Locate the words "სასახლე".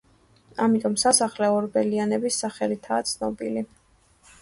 1.01-1.51